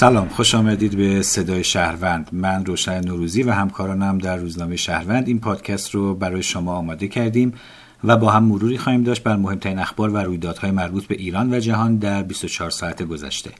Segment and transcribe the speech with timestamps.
[0.00, 2.28] سلام خوش آمدید به صدای شهروند.
[2.32, 7.54] من روشن نوروزی و همکارانم در روزنامه شهروند این پادکست رو برای شما آماده کردیم
[8.04, 11.60] و با هم مروری خواهیم داشت بر مهمترین اخبار و رویدادهای مربوط به ایران و
[11.60, 13.50] جهان در 24 ساعت گذشته.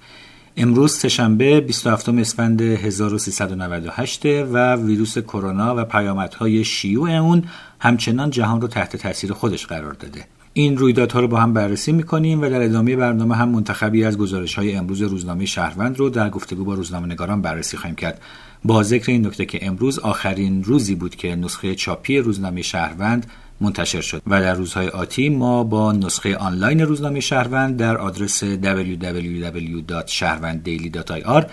[0.57, 7.45] امروز سهشنبه 27 اسفند 1398 و ویروس کرونا و پیامدهای شیوع اون
[7.81, 10.25] همچنان جهان رو تحت تاثیر خودش قرار داده.
[10.53, 14.55] این رویدادها رو با هم بررسی می‌کنیم و در ادامه برنامه هم منتخبی از گزارش
[14.55, 18.21] های امروز روزنامه شهروند رو در گفتگو با روزنامه نگاران بررسی خواهیم کرد.
[18.65, 23.27] با ذکر این نکته که امروز آخرین روزی بود که نسخه چاپی روزنامه شهروند
[23.61, 31.45] منتشر شد و در روزهای آتی ما با نسخه آنلاین روزنامه شهروند در آدرس www.shahravanddaily.ir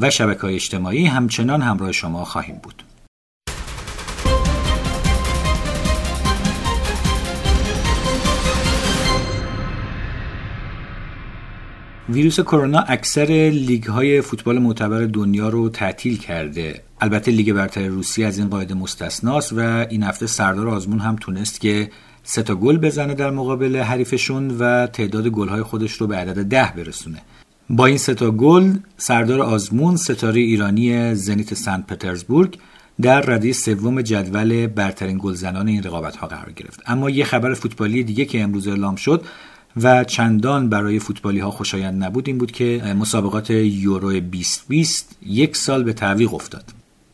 [0.00, 2.82] و شبکه های اجتماعی همچنان همراه شما خواهیم بود.
[12.08, 16.82] ویروس کرونا اکثر لیگ های فوتبال معتبر دنیا رو تعطیل کرده.
[17.00, 21.60] البته لیگ برتر روسیه از این قاعده مستثناست و این هفته سردار آزمون هم تونست
[21.60, 21.90] که
[22.22, 26.44] سه تا گل بزنه در مقابل حریفشون و تعداد گل های خودش رو به عدد
[26.44, 27.22] ده برسونه.
[27.70, 32.58] با این سه تا گل سردار آزمون ستاره ایرانی زنیت سنت پترزبورگ
[33.02, 36.82] در رده سوم جدول برترین گلزنان این رقابت ها قرار گرفت.
[36.86, 39.24] اما یه خبر فوتبالی دیگه که امروز اعلام شد
[39.82, 45.84] و چندان برای فوتبالی ها خوشایند نبود این بود که مسابقات یورو 2020 یک سال
[45.84, 46.64] به تعویق افتاد.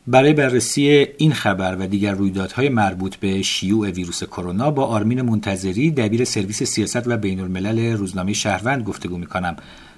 [0.07, 5.91] برای بررسی این خبر و دیگر رویدادهای مربوط به شیوع ویروس کرونا با آرمین منتظری
[5.91, 9.55] دبیر سرویس سیاست و بین الملل روزنامه شهروند گفتگو می‌کنم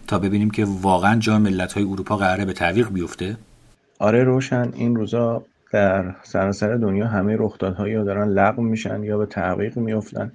[0.08, 3.38] تا ببینیم که واقعا جا ملت های اروپا قراره به تعویق بیفته.
[4.00, 4.72] آره روشن.
[4.76, 10.32] این روزا در سراسر دنیا همه رخدادهایی دارن لغو میشن یا به تعویق میفتن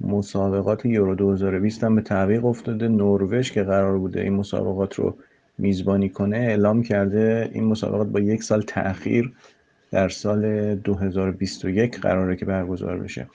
[0.00, 2.88] مسابقات یورو 2020 هم به تعویق افتاده.
[2.88, 5.16] نروژ که قرار بوده این مسابقات رو
[5.58, 9.32] میزبانی کنه اعلام کرده این مسابقات با یک سال تاخیر
[9.90, 13.26] در سال 2021 قراره که برگزار بشه.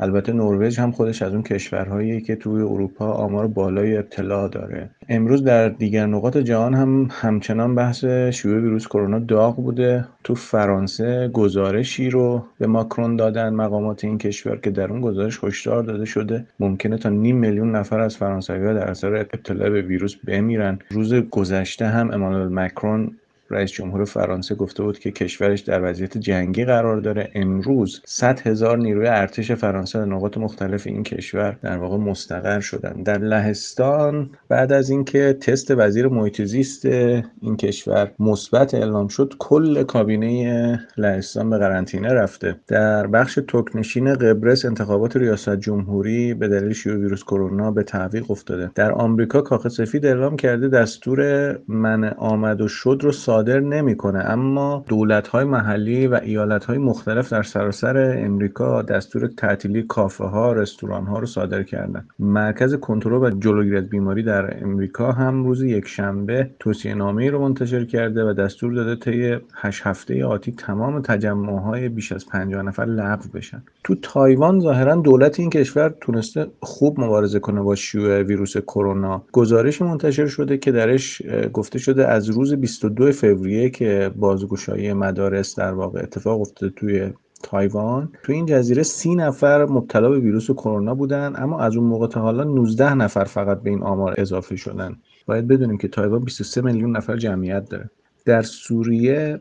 [0.00, 4.90] البته نروژ هم خودش از اون کشورهایی که توی اروپا آمار بالای ابتلا داره.
[5.08, 10.04] امروز در دیگر نقاط جهان هم همچنان بحث شیوع ویروس کرونا داغ بوده.
[10.24, 15.82] تو فرانسه گزارشی رو به ماکرون دادن مقامات این کشور که در اون گزارش هشدار
[15.82, 20.78] داده شده ممکنه تا نیم میلیون نفر از فرانسوی‌ها در اثر ابتلا به ویروس بمیرن.
[20.90, 23.16] روز گذشته هم امانوئل مکرون
[23.50, 27.30] رئیس جمهور فرانسه گفته بود که کشورش در وضعیت جنگی قرار داره.
[27.34, 33.02] امروز 100 هزار نیروی ارتش فرانسه در نقاط مختلف این کشور در واقع مستقر شدن.
[33.02, 39.82] در لهستان بعد از اینکه تست وزیر محیط زیست این کشور مثبت اعلام شد کل
[39.82, 42.56] کابینه لهستان به قرنطینه رفته.
[42.66, 48.70] در بخش ترکنشین قبرس انتخابات ریاست جمهوری به دلیل شیوع ویروس کرونا به تعویق افتاده.
[48.74, 51.20] در آمریکا کاخ سفید اعلام کرده دستور
[51.68, 54.18] منع آمد و شد رو صادر نمی‌کنه.
[54.18, 60.52] اما دولت های محلی و ایالت های مختلف در سراسر امریکا دستور تعطیلی کافه ها
[60.52, 62.04] رستوران ها رو صادر کردن.
[62.18, 67.38] مرکز کنترل و جلوگیری از بیماری در امریکا هم روز یک شنبه توصیه نامه رو
[67.40, 72.62] منتشر کرده و دستور داده طی 8 هفته آتی تمام تجمع های بیش از 50
[72.62, 73.62] نفر لغو بشن.
[73.84, 79.22] تو تایوان ظاهرا دولت این کشور تونسته خوب مبارزه کنه با شیوع ویروس کرونا.
[79.32, 81.22] گزارشی منتشر شده که درش
[81.52, 83.29] گفته شده از روز 22 فوریه
[83.70, 88.12] که بازگشایی مدارس در واقع اتفاق افتاده توی تایوان.
[88.22, 92.20] تو این جزیره سی نفر مبتلا به ویروس کرونا بودن اما از اون موقع تا
[92.20, 94.96] حالا 19 نفر فقط به این آمار اضافه شدن.
[95.26, 97.90] باید بدونیم که تایوان 23 میلیون نفر جمعیت داره.
[98.24, 99.40] در سوریه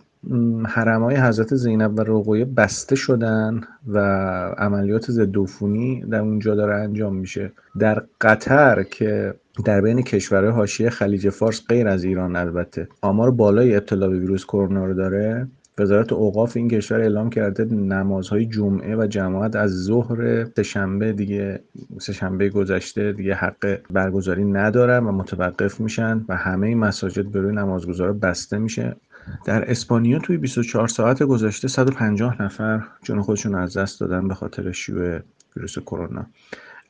[0.86, 4.00] های حضرت زینب و رقیه بسته شدن و
[4.58, 5.36] عملیات ضد
[6.10, 7.52] در اونجا داره انجام میشه.
[7.80, 9.34] در قطر که
[9.66, 12.88] در بین کشورهای حاشیه خلیج فارس غیر از ایران البته.
[13.02, 15.48] آمار بالای ابتلا به ویروس کرونا رو داره.
[15.78, 21.60] وزارت اوقاف این کشور اعلام کرده نمازهای جمعه و جماعت از ظهر سهشنبه دیگه
[22.00, 28.14] سهشنبه گذشته دیگه حق برگزاری ندارن و متوقف میشن و همه مساجد به روی نمازگزار
[28.14, 28.96] بسته میشه.
[29.46, 34.72] در اسپانیا توی 24 ساعت گذشته 150 نفر جون خودشون از دست دادن به خاطر
[34.72, 35.20] شیوع
[35.56, 36.26] ویروس کرونا.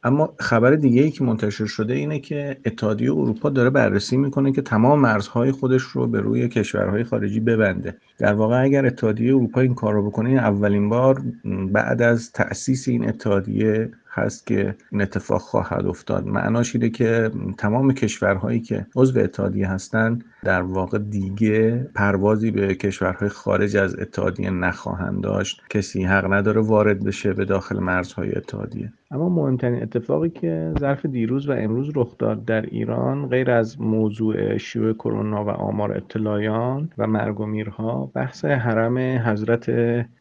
[0.04, 4.62] اما خبر دیگه ای که منتشر شده اینه که اتحادیه اروپا داره بررسی می‌کنه که
[4.62, 7.98] تمام مرزهای خودش رو به روی کشورهای خارجی ببنده.
[8.18, 11.22] در واقع اگر اتحادیه اروپا این کار رو بکنه این اولین بار
[11.72, 16.28] بعد از تأسیس این اتحادیه هست که این اتفاق خواهد افتاد.
[16.28, 23.30] معناش اینه که تمام کشورهایی که عضو اتحادیه هستند در واقع دیگه پروازی به کشورهای
[23.30, 25.62] خارج از اتحادیه نخواهند داشت.
[25.70, 28.94] کسی حق نداره وارد بشه به داخل مرزهای اتحادیه.
[29.12, 34.58] اما مهمترین اتفاقی که ظرف دیروز و امروز رخ داد در ایران غیر از موضوع
[34.58, 39.70] شیوع کرونا و آمار اطلاعیان و مرگ و میرها بحث حرم حضرت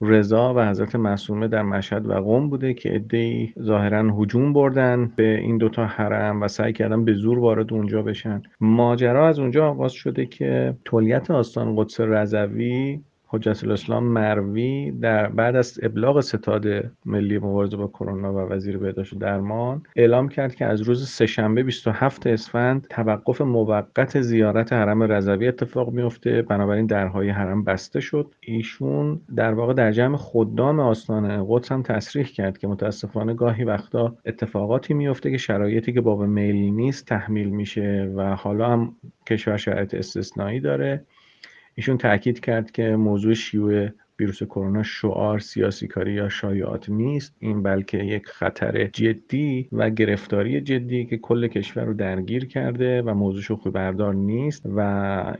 [0.00, 5.38] رضا و حضرت معصومه در مشهد و قم بوده که عدهای ظاهرا هجوم بردن به
[5.38, 8.42] این دوتا حرم و سعی کردن به زور وارد اونجا بشن.
[8.60, 15.56] ماجرا از اونجا آغاز شده که تولیت آستان قدس رضوی حجت الاسلام مروی در بعد
[15.56, 16.66] از ابلاغ ستاد
[17.04, 22.26] ملی مبارزه با کرونا و وزیر بهداشت درمان اعلام کرد که از روز سهشنبه 27
[22.26, 28.34] اسفند توقف موقت زیارت حرم رضوی اتفاق میفته بنابراین درهای حرم بسته شد.
[28.40, 34.16] ایشون در واقع در جمع خدام آستان قدس هم تصریح کرد که متاسفانه گاهی وقتا
[34.26, 38.96] اتفاقاتی میفته که شرایطی که باب میل نیست تحمیل میشه و حالا هم
[39.26, 41.04] کشور شرایط استثنایی داره.
[41.78, 43.88] ایشون تاکید کرد که موضوع شیوع
[44.20, 47.34] ویروس کرونا شعار سیاسی کاری یا شایعات نیست.
[47.38, 53.14] این بلکه یک خطر جدی و گرفتاری جدی که کل کشور رو درگیر کرده و
[53.14, 54.62] موضوع شوخی بردار نیست.
[54.76, 54.80] و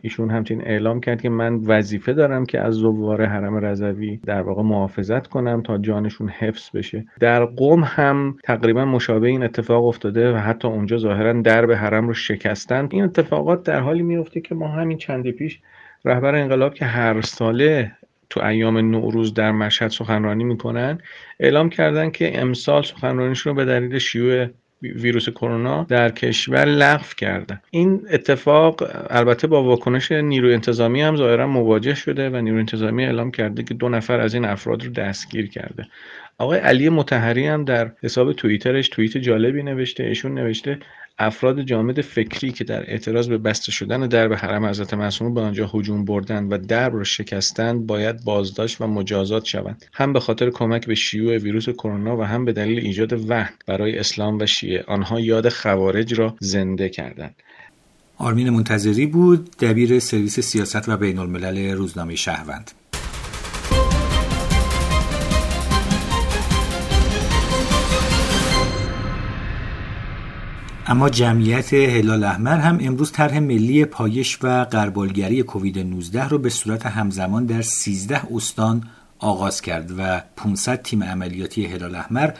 [0.02, 4.62] ایشون همچنین اعلام کرد که من وظیفه دارم که از زوار حرم رضوی در واقع
[4.62, 7.04] محافظت کنم تا جانشون حفظ بشه.
[7.20, 12.14] در قم هم تقریبا مشابه این اتفاق افتاده و حتی اونجا ظاهرا درب حرم رو
[12.14, 12.88] شکستن.
[12.90, 15.60] این اتفاقات در حالی میفته که ما همین چندی پیش
[16.04, 17.92] رهبر انقلاب که هر ساله
[18.30, 20.98] تو ایام نوروز در مشهد سخنرانی می‌کنن.
[21.40, 24.46] اعلام کردن که امسال سخنرانیشون رو به دلیل شیوع
[24.82, 27.60] ویروس کرونا در کشور لغو کردن.
[27.70, 33.30] این اتفاق البته با واکنش نیروی انتظامی هم ظاهرا مواجه شده و نیروی انتظامی اعلام
[33.30, 35.86] کرده که دو نفر از این افراد رو دستگیر کرده.
[36.38, 40.78] آقای علی متحری هم در حساب توییترش توییت جالبی نوشته ایشون نوشته
[41.18, 45.70] افراد جامد فکری که در اعتراض به بسته شدن درب حرم حضرت معصومه به آنجا
[45.74, 49.84] هجوم بردند و درب را شکستند باید بازداشت و مجازات شوند.
[49.92, 53.98] هم به خاطر کمک به شیوع ویروس کرونا و هم به دلیل ایجاد وحن برای
[53.98, 57.34] اسلام و شیعه آنها یاد خوارج را زنده کردند.
[58.16, 62.70] آرمین منتظری بود دبیر سرویس سیاست و بین الملل روزنامه شهروند.
[70.90, 76.50] اما جمعیت هلال احمر هم امروز طرح ملی پایش و قربالگری کووید 19 رو به
[76.50, 78.82] صورت همزمان در 13 استان
[79.18, 82.30] آغاز کرد و 500 تیم عملیاتی هلال احمر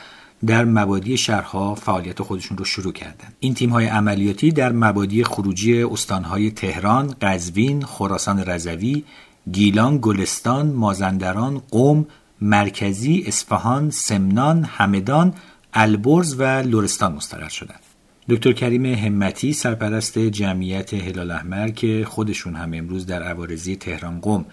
[0.46, 3.36] در مبادی شهرها فعالیت خودشون رو شروع کردند.
[3.40, 9.04] این تیم های عملیاتی در مبادی خروجی استانهای تهران، قزوین، خراسان رضوی،
[9.52, 12.06] گیلان، گلستان، مازندران، قم،
[12.40, 15.34] مرکزی، اصفهان، سمنان، همدان،
[15.74, 17.88] البرز و لرستان مستقر شدند.
[18.30, 24.44] دکتر کریم همتی سرپرست جمعیت هلال احمر که خودشون هم امروز در عوارضی تهران قم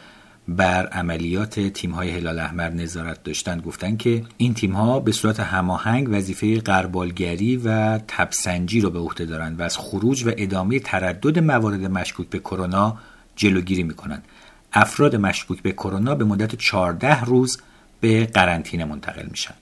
[0.48, 5.39] بر عملیات تیم های هلال احمر نظارت داشتند گفتند که این تیم ها به صورت
[5.39, 11.39] هماهنگ وظیفه قربالگری و تبسنجی رو به عهده دارند و از خروج و ادامه تردد
[11.39, 12.98] موارد مشکوک به کرونا
[13.36, 14.24] جلوگیری می‌کنند
[14.74, 17.57] افراد مشکوک به کرونا به مدت 14 روز
[18.01, 19.54] به قرنطینه منتقل میشن.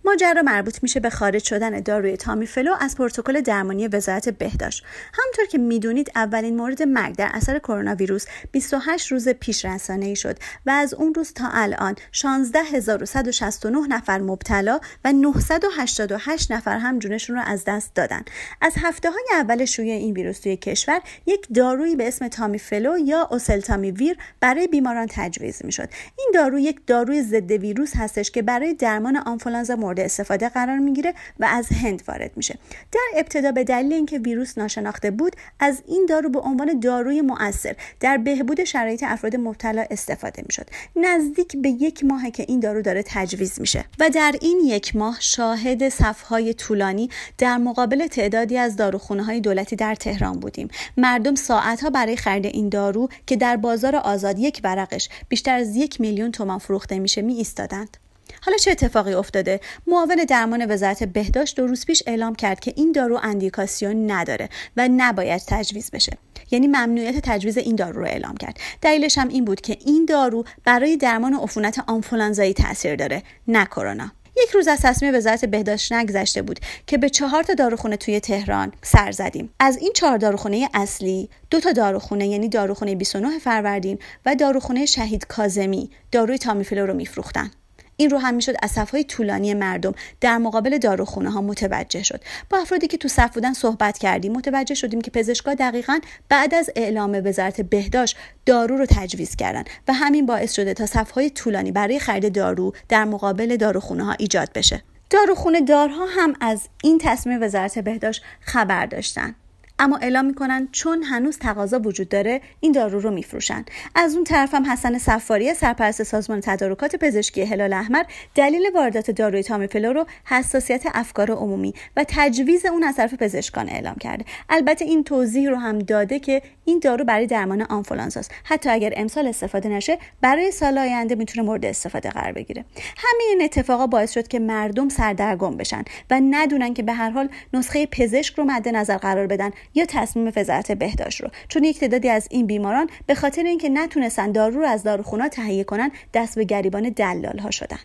[0.05, 4.83] ماجرا مربوط میشه به خارج شدن داروی تامیفلو از پروتکل درمانی وزارت بهداشت.
[5.13, 10.15] همطور که می‌دونید اولین مورد مرگ در اثر کرونا ویروس 28 روز پیش رسانه ای
[10.15, 17.35] شد و از اون روز تا الان 16169 نفر مبتلا و 988 نفر هم جونشون
[17.35, 18.23] رو از دست دادن.
[18.61, 23.27] از هفته های اول شیوع این ویروس توی کشور یک دارویی به اسم تامیفلو یا
[23.31, 25.89] اوسلتامیویر برای بیماران تجویز می‌شد.
[26.17, 31.13] این دارو یک داروی ضد ویروس هستش که برای درمان آنفولانزا مورد استفاده قرار می‌گیره
[31.39, 32.57] و از هند وارد میشه.
[32.91, 37.75] در ابتدا به دلیل اینکه ویروس ناشناخته بود از این دارو به عنوان داروی مؤثر
[37.99, 40.67] در بهبود شرایط افراد مبتلا استفاده می‌شد.
[40.95, 43.85] نزدیک به یک ماه که این دارو داره تجویز میشه.
[43.99, 49.75] و در این یک ماه شاهد صفهای طولانی در مقابل تعدادی از داروخونه های دولتی
[49.75, 50.67] در تهران بودیم.
[50.97, 56.01] مردم ساعتها برای خرید این دارو که در بازار آزاد یک ورقش بیشتر از یک
[56.01, 57.97] میلیون تومان فروخته میشه می ایستادند
[58.41, 62.91] حالا چه اتفاقی افتاده؟ معاون درمان وزارت بهداشت دو روز پیش اعلام کرد که این
[62.91, 66.17] دارو اندیکاسیون نداره و نباید تجویز بشه.
[66.51, 68.59] یعنی ممنوعیت تجویز این دارو رو اعلام کرد.
[68.81, 74.11] دلیلش هم این بود که این دارو برای درمان عفونت آنفولانزایی تاثیر داره نه کرونا.
[74.37, 78.71] یک روز از تصمیم وزارت بهداشت نگذشته بود که به چهار تا داروخونه توی تهران
[78.81, 79.49] سر زدیم.
[79.59, 85.27] از این چهار داروخونه اصلی دو تا داروخونه یعنی داروخونه 29 فروردین و داروخونه شهید
[85.27, 87.51] کازمی داروی تامیفلو رو میفروختن
[87.97, 92.21] این رو هم می‌شد از صفهای طولانی مردم در مقابل داروخونه ها متوجه شد.
[92.49, 95.99] با افرادی که تو صف بودن صحبت کردیم متوجه شدیم که پزشکا دقیقا
[96.29, 101.29] بعد از اعلام وزارت بهداشت دارو رو تجویز کردن و همین باعث شده تا صفهای
[101.29, 104.83] طولانی برای خرید دارو در مقابل داروخونه ها ایجاد بشه.
[105.09, 109.35] داروخونه دارها هم از این تصمیم وزارت بهداشت خبر داشتن.
[109.79, 113.65] اما اعلام می‌کنن چون هنوز تقاضا وجود داره این دارو رو میفروشن.
[113.95, 118.03] از اون طرف هم حسن سفاری سرپرست سازمان تدارکات پزشکی هلال احمر
[118.35, 123.95] دلیل واردات داروی تامیفلو رو حساسیت افکار عمومی و تجویز اون از طرف پزشکان اعلام
[123.95, 124.25] کرده.
[124.49, 128.31] البته این توضیح رو هم داده که این دارو برای درمان آنفولانزاست.
[128.43, 132.65] حتی اگر امسال استفاده نشه برای سال آینده می‌تونه مورد استفاده قرار بگیره.
[132.97, 137.29] همه این اتفاقا باعث شد که مردم سردرگم بشن و ندونن که به هر حال
[137.53, 141.29] نسخه پزشک رو مد نظر قرار بدن یا تصمیم وزارت بهداشت رو.
[141.47, 145.63] چون یک تعدادی از این بیماران به خاطر اینکه نتونستن دارو رو از داروخونا تهیه
[145.63, 147.79] کنن دست به گریبان دلال ها شدن.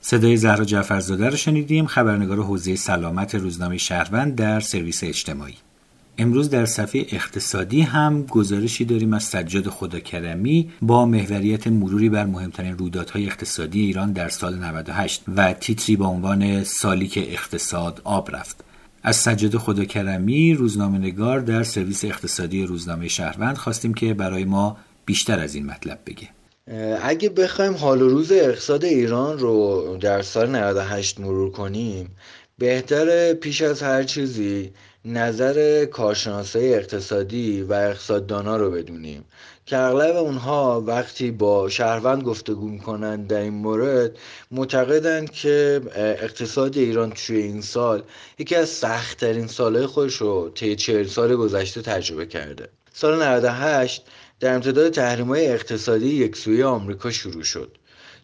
[0.00, 1.86] صدای زهرا جعفرزاده رو شنیدیم.
[1.86, 5.54] خبرنگار حوزه سلامت روزنامه شهروند در سرویس اجتماعی.
[6.18, 12.78] امروز در صفحه اقتصادی هم گزارشی داریم از سجاد خداکرمی با محوریت مروری بر مهمترین
[12.78, 18.64] رویدادهای اقتصادی ایران در سال 98 و تیتری با عنوان سالی که اقتصاد آب رفت.
[19.02, 24.76] از سجاد خداکرمی روزنامه نگار در سرویس اقتصادی روزنامه شهروند خواستیم که برای ما
[25.06, 26.28] بیشتر از این مطلب بگه.
[27.02, 32.10] اگه بخوایم حال و روز اقتصاد ایران رو در سال 98 مرور کنیم
[32.58, 34.72] بهتر پیش از هر چیزی
[35.04, 39.24] نظر کارشناسای اقتصادی و اقتصاددانا رو بدونیم.
[39.66, 44.18] که اغلب اونها وقتی با شهروند گفتگو می‌کنند در این مورد
[44.50, 48.02] معتقدند که اقتصاد ایران توی این سال
[48.38, 52.68] یکی از سختترین سالهای خودش رو طی چهل سال گذشته تجربه کرده.
[52.92, 54.04] سال 98
[54.40, 57.76] در امتداد تحریم های اقتصادی یکسویه آمریکا شروع شد.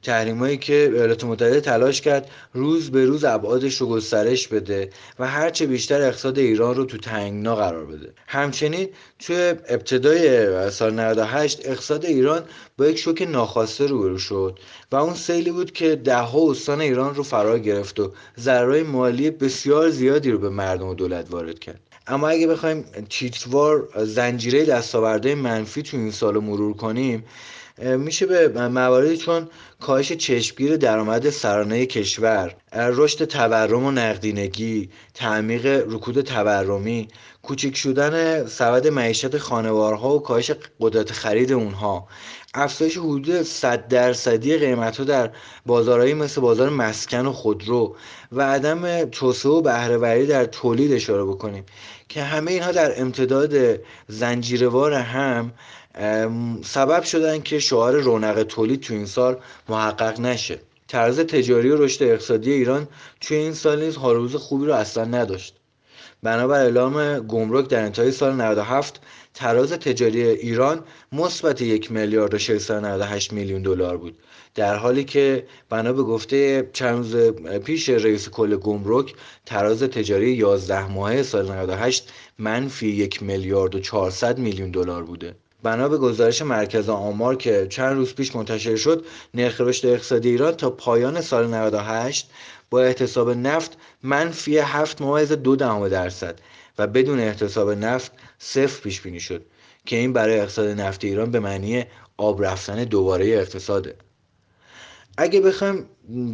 [0.06, 5.66] تحریمایی که ایالات متحده تلاش کرد روز به روز ابعادش رو گسترش بده و هرچه
[5.66, 8.12] بیشتر اقتصاد ایران رو تو تنگنا قرار بده.
[8.26, 9.36] همچنین توی
[9.68, 12.42] ابتدای سال 98 اقتصاد ایران
[12.78, 14.58] با یک شوک ناخواسته روبرو شد
[14.92, 19.90] و اون سیلی بود که دهها استان ایران رو فرا گرفت و ضررهای مالی بسیار
[19.90, 21.80] زیادی رو به مردم و دولت وارد کرد.
[22.06, 27.24] اما اگه بخوایم تیتروار زنجیره دستاوردهای منفی تو این سال مرور کنیم
[27.78, 29.48] میشه به مواردی چون
[29.80, 37.08] کاهش چشمگیر درآمد سرانه کشور رشد تورم و نقدینگی تعمیق رکود تورمی
[37.46, 40.50] کوچک شدن سبد معیشت خانوارها و کاهش
[40.80, 42.08] قدرت خرید اونها.
[42.54, 45.30] افزایش حدود 100 درصدی قیمت ها در
[45.66, 47.96] بازارهایی مثل بازار مسکن و خودرو
[48.32, 51.64] و عدم توسعه و بهرهوری در تولید اشاره بکنیم
[52.08, 55.52] که همه اینها در امتداد زنجیروار هم
[56.64, 59.36] سبب شدن که شعار رونق تولید تو این سال
[59.68, 60.60] محقق نشه.
[60.88, 62.88] طرز تجاری و رشد اقتصادی ایران
[63.20, 65.54] توی این سال نیز حال روز خوبی رو اصلا نداشت.
[66.22, 69.00] بنابر اعلام گمرک در انتهای سال 97
[69.34, 74.18] تراز تجاری ایران مثبت یک میلیارد و 698 میلیون دلار بود.
[74.54, 77.16] در حالی که بنا به گفته چند روز
[77.64, 79.14] پیش رئیس کل گمرک
[79.46, 85.36] تراز تجاری 11 ماهه سال 98 منفی یک میلیارد و 400 میلیون دلار بوده.
[85.66, 90.54] بنا به گزارش مرکز آمار که چند روز پیش منتشر شد نرخ رشد اقتصادی ایران
[90.54, 92.30] تا پایان سال 98
[92.70, 96.38] با احتساب نفت منفی 7 ممیز دو دهم درصد
[96.78, 99.44] و بدون احتساب نفت صفر پیش بینی شد
[99.86, 101.84] که این برای اقتصاد نفت ایران به معنی
[102.16, 103.94] آب رفتن دوباره اقتصاده.
[105.18, 105.86] اگه بخوایم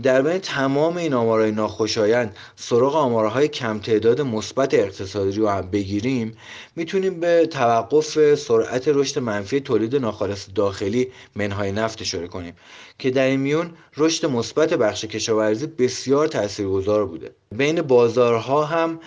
[0.02, 6.36] در بین تمام این آمارهای ناخوشایند سراغ آمارهای کم تعداد مثبت اقتصادی رو هم بگیریم
[6.76, 12.54] می‌تونیم به توقف سرعت رشد منفی تولید ناخالص داخلی منهای نفت اشاره کنیم
[12.98, 17.30] که در این میون رشد مثبت بخش کشاورزی بسیار تاثیرگذار بوده.
[17.52, 19.00] بین بازارها هم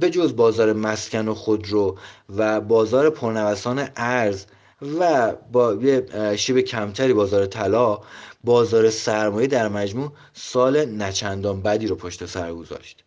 [0.00, 1.98] به جز بازار مسکن و خودرو
[2.36, 4.44] و بازار پرنوسان ارز
[4.82, 6.06] و با یه
[6.36, 7.98] شیب کمتری بازار طلا
[8.44, 13.04] بازار سرمایه در مجموع سال نچندان بدی رو پشت سر گذاشت.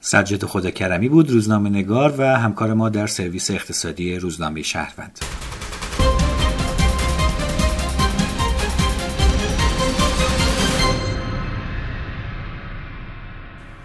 [0.00, 5.18] سجد خود کرمی بود روزنامه نگار و همکار ما در سرویس اقتصادی روزنامه شهروند.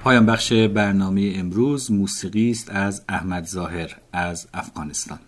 [0.04, 5.20] پایان بخش برنامه امروز موسیقی است از احمد ظاهر از افغانستان.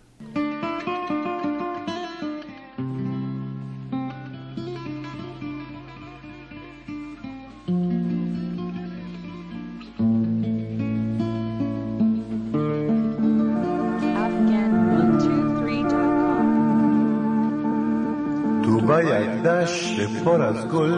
[19.44, 20.94] دشت پر از گل.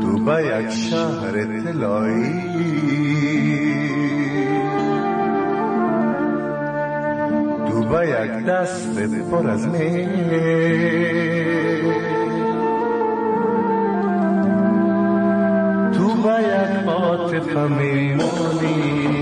[0.00, 2.52] تو به یک شهر تلایی
[7.66, 8.98] تو به یک دست
[9.30, 10.06] پر از می.
[15.92, 19.21] تو به یک عاطفه میمانی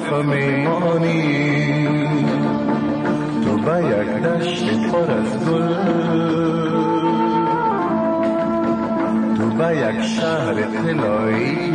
[0.00, 1.22] عاطف میمانی
[3.44, 5.74] تو به یک دشت پر از گل.
[9.36, 11.70] تو به یک شهر طلایی.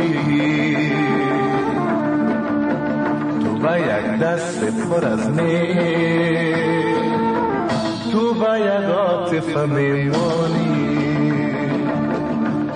[3.44, 5.74] تو به یک دست پر از می
[8.12, 10.96] تو به یک عاطف میمانی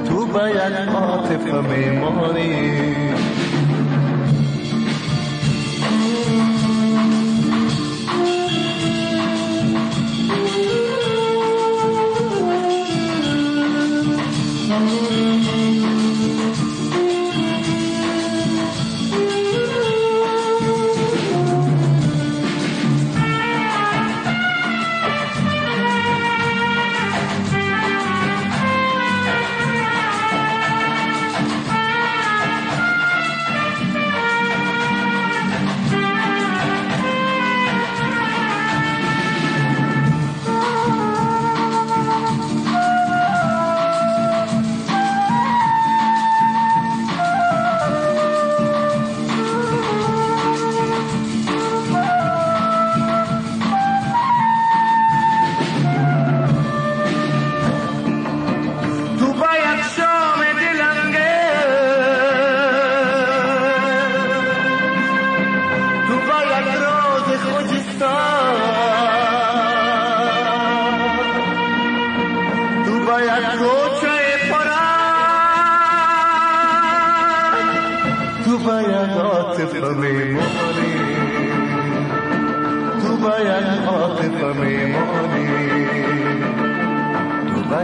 [0.09, 2.91] تو به یک عاطف میمانی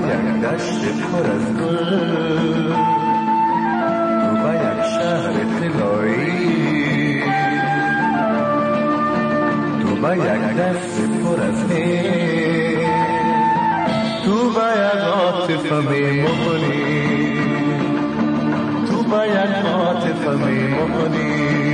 [0.06, 2.72] یک دشت پر از گل
[4.42, 7.22] با یک شهر تلایی
[9.82, 12.86] تو با یک دست پر از مهر
[14.24, 17.36] تو با یک عاطفه می مخونی
[18.88, 21.65] تو با یک عاطفه می مخونی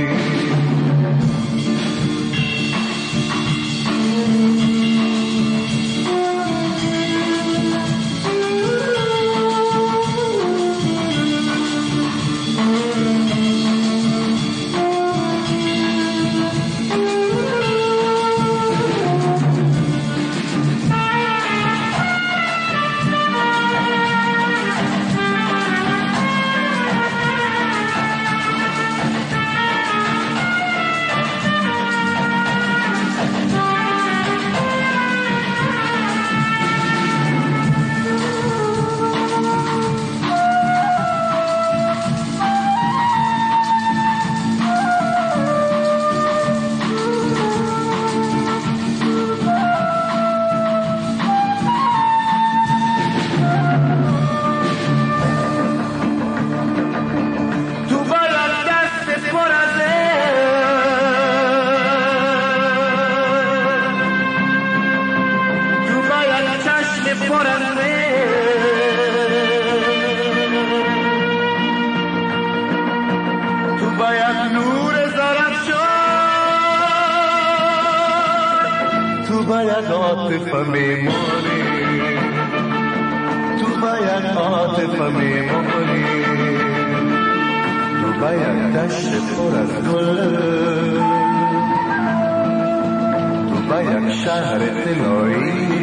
[93.49, 95.73] تو باید شهر طلایی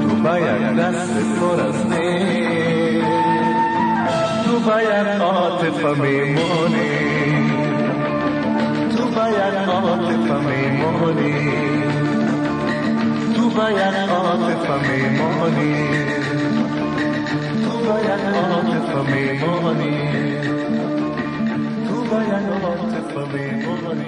[0.00, 1.84] تو باید دست پر از
[4.44, 7.10] تو باید عاطفه میمونی.
[9.20, 11.34] باید عاطفه میمانی
[13.34, 15.74] تو باید عاطفه میمانی
[17.64, 19.98] تو باید عاطفه میمانی
[22.10, 23.99] تو باید عاطفه میمانی